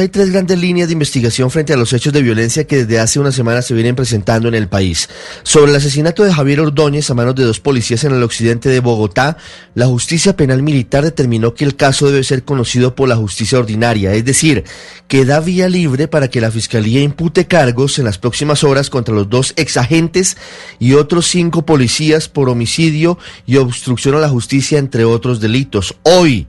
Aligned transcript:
Hay 0.00 0.08
tres 0.08 0.30
grandes 0.30 0.58
líneas 0.58 0.88
de 0.88 0.94
investigación 0.94 1.50
frente 1.50 1.74
a 1.74 1.76
los 1.76 1.92
hechos 1.92 2.10
de 2.14 2.22
violencia 2.22 2.66
que 2.66 2.84
desde 2.84 3.00
hace 3.00 3.20
una 3.20 3.32
semana 3.32 3.60
se 3.60 3.74
vienen 3.74 3.94
presentando 3.94 4.48
en 4.48 4.54
el 4.54 4.66
país. 4.66 5.10
Sobre 5.42 5.70
el 5.70 5.76
asesinato 5.76 6.24
de 6.24 6.32
Javier 6.32 6.60
Ordóñez 6.60 7.10
a 7.10 7.14
manos 7.14 7.34
de 7.34 7.44
dos 7.44 7.60
policías 7.60 8.04
en 8.04 8.12
el 8.14 8.22
occidente 8.22 8.70
de 8.70 8.80
Bogotá, 8.80 9.36
la 9.74 9.84
justicia 9.84 10.34
penal 10.34 10.62
militar 10.62 11.04
determinó 11.04 11.52
que 11.52 11.66
el 11.66 11.76
caso 11.76 12.06
debe 12.06 12.24
ser 12.24 12.44
conocido 12.44 12.94
por 12.94 13.10
la 13.10 13.16
justicia 13.16 13.58
ordinaria, 13.58 14.14
es 14.14 14.24
decir, 14.24 14.64
que 15.06 15.26
da 15.26 15.38
vía 15.38 15.68
libre 15.68 16.08
para 16.08 16.28
que 16.28 16.40
la 16.40 16.50
fiscalía 16.50 17.02
impute 17.02 17.46
cargos 17.46 17.98
en 17.98 18.06
las 18.06 18.16
próximas 18.16 18.64
horas 18.64 18.88
contra 18.88 19.14
los 19.14 19.28
dos 19.28 19.52
exagentes 19.56 20.38
y 20.78 20.94
otros 20.94 21.26
cinco 21.26 21.66
policías 21.66 22.26
por 22.26 22.48
homicidio 22.48 23.18
y 23.44 23.56
obstrucción 23.56 24.14
a 24.14 24.20
la 24.20 24.30
justicia, 24.30 24.78
entre 24.78 25.04
otros 25.04 25.40
delitos. 25.40 25.94
Hoy, 26.04 26.46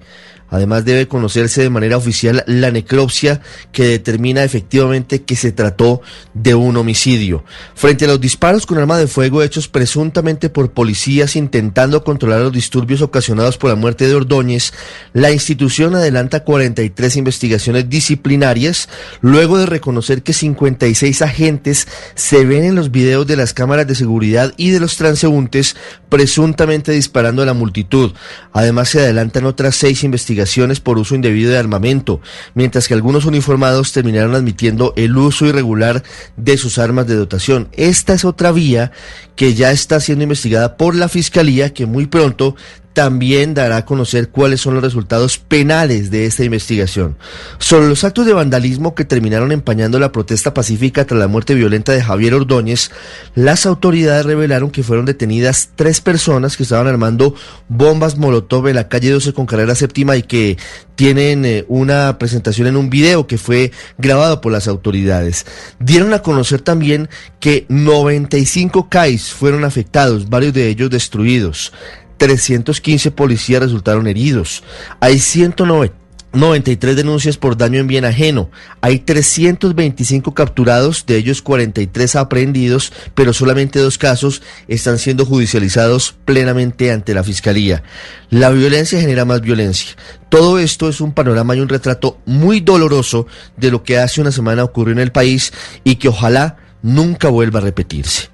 Además 0.52 0.84
debe 0.84 1.08
conocerse 1.08 1.62
de 1.62 1.70
manera 1.70 1.96
oficial 1.96 2.44
la 2.46 2.72
necropsia 2.72 3.42
que 3.72 3.86
determina 3.86 4.44
efectivamente 4.44 5.24
que 5.24 5.38
se 5.38 5.54
trató 5.54 6.02
de 6.34 6.54
un 6.56 6.76
homicidio. 6.76 7.46
Frente 7.74 8.04
a 8.04 8.10
los 8.10 8.20
disparos 8.20 8.66
con 8.66 8.78
arma 8.78 8.98
de 8.98 9.08
fuego 9.08 9.42
hechos 9.42 9.70
presuntamente 9.70 10.50
por 10.50 10.72
policías 10.72 11.38
intentando 11.38 12.04
controlar 12.04 12.42
los 12.42 12.52
disturbios 12.52 13.02
ocasionados 13.02 13.58
por 13.58 13.70
la 13.70 13.78
muerte 13.78 14.08
de 14.10 14.14
Ordóñez, 14.14 14.74
la 15.14 15.32
institución 15.32 15.96
adelanta 15.96 16.44
43 16.44 17.16
investigaciones 17.16 17.90
disciplinarias 17.90 18.90
luego 19.22 19.58
de 19.58 19.68
reconocer 19.68 20.22
que 20.22 20.34
56 20.34 21.22
agentes 21.22 21.88
se 22.16 22.44
ven 22.44 22.66
en 22.66 22.76
los 22.76 22.92
videos 22.92 23.26
de 23.26 23.38
las 23.38 23.54
cámaras 23.54 23.88
de 23.88 23.96
seguridad 23.96 24.54
y 24.58 24.72
de 24.72 24.82
los 24.82 24.98
transeúntes 24.98 25.78
presuntamente 26.10 26.92
disparando 26.92 27.42
a 27.42 27.46
la 27.46 27.54
multitud. 27.54 28.12
Además 28.52 28.90
se 28.90 29.00
adelantan 29.00 29.46
otras 29.46 29.78
seis 29.78 30.04
investigaciones 30.04 30.41
por 30.80 30.98
uso 30.98 31.16
indebido 31.16 31.52
de 31.52 31.58
armamento, 31.58 32.22
mientras 32.54 32.88
que 32.88 32.94
algunos 32.94 33.26
uniformados 33.26 33.92
terminaron 33.92 34.36
admitiendo 34.36 34.94
el 34.96 35.18
uso 35.18 35.46
irregular 35.46 36.04
de 36.38 36.58
sus 36.58 36.78
armas 36.78 37.08
de 37.08 37.16
dotación. 37.16 37.70
Esta 37.74 38.14
es 38.14 38.26
otra 38.26 38.52
vía 38.52 38.92
que 39.36 39.54
ya 39.54 39.72
está 39.72 40.00
siendo 40.00 40.24
investigada 40.24 40.78
por 40.78 40.96
la 40.96 41.10
Fiscalía, 41.10 41.74
que 41.74 41.86
muy 41.86 42.08
pronto 42.08 42.56
también 42.94 43.54
dará 43.54 43.78
a 43.78 43.86
conocer 43.86 44.30
cuáles 44.30 44.62
son 44.62 44.74
los 44.74 44.84
resultados 44.84 45.38
penales 45.38 46.12
de 46.12 46.26
esta 46.26 46.44
investigación. 46.44 47.18
Sobre 47.58 47.88
los 47.88 48.04
actos 48.04 48.26
de 48.26 48.34
vandalismo 48.34 48.96
que 48.96 49.06
terminaron 49.06 49.52
empañando 49.52 50.00
la 50.00 50.12
protesta 50.12 50.54
pacífica 50.54 51.06
tras 51.06 51.20
la 51.20 51.28
muerte 51.28 51.54
violenta 51.54 51.92
de 51.92 52.02
Javier 52.02 52.34
Ordóñez, 52.34 52.92
las 53.36 53.66
autoridades 53.66 54.26
revelaron 54.26 54.72
que 54.72 54.84
fueron 54.84 55.06
detenidas 55.06 55.70
tres 55.76 56.02
personas 56.02 56.58
que 56.58 56.64
estaban 56.64 56.88
armando 56.88 57.36
bombas 57.70 58.18
Molotov 58.18 58.68
en 58.68 58.76
la 58.76 58.90
calle 58.90 59.12
12 59.12 59.34
con 59.34 59.46
carrera 59.46 59.76
séptima 59.76 60.16
y 60.18 60.24
que 60.24 60.58
tienen 60.96 61.46
eh, 61.46 61.66
una 61.68 62.20
presentación 62.20 62.68
en 62.68 62.78
un 62.78 62.90
video 62.90 63.26
que 63.26 63.38
fue 63.38 63.72
grabado 63.98 64.42
por 64.42 64.52
las 64.52 64.68
autoridades. 64.68 65.46
Dieron 65.80 66.14
a 66.14 66.22
conocer 66.22 66.62
también 66.62 67.10
que 67.40 67.66
95 67.70 68.90
CAIs 68.90 69.32
fueron 69.32 69.64
afectados, 69.64 70.30
varios 70.30 70.54
de 70.54 70.68
ellos 70.68 70.90
destruidos. 70.90 71.74
315 72.22 73.10
policías 73.10 73.64
resultaron 73.64 74.06
heridos. 74.06 74.62
Hay 75.00 75.18
193 75.18 76.96
denuncias 76.96 77.38
por 77.38 77.58
daño 77.58 77.80
en 77.80 77.88
bien 77.88 78.06
ajeno. 78.06 78.52
Hay 78.80 79.00
325 79.00 80.36
capturados, 80.36 81.08
de 81.08 81.18
ellos 81.18 81.42
43 81.42 82.16
aprehendidos, 82.18 82.94
pero 83.16 83.34
solamente 83.34 83.80
dos 83.80 83.98
casos 83.98 84.44
están 84.68 85.00
siendo 85.00 85.26
judicializados 85.26 86.16
plenamente 86.24 86.92
ante 86.92 87.16
la 87.16 87.24
Fiscalía. 87.24 87.82
La 88.30 88.52
violencia 88.52 89.02
genera 89.02 89.26
más 89.26 89.42
violencia. 89.42 89.96
Todo 90.30 90.60
esto 90.60 90.90
es 90.90 91.02
un 91.02 91.14
panorama 91.14 91.56
y 91.56 91.60
un 91.60 91.70
retrato 91.70 92.20
muy 92.28 92.60
doloroso 92.60 93.26
de 93.58 93.72
lo 93.72 93.82
que 93.82 93.98
hace 93.98 94.22
una 94.22 94.32
semana 94.32 94.64
ocurrió 94.64 94.92
en 94.94 95.00
el 95.00 95.12
país 95.12 95.54
y 95.84 95.96
que 95.96 96.10
ojalá 96.10 96.58
nunca 96.84 97.30
vuelva 97.30 97.62
a 97.62 97.64
repetirse. 97.64 98.30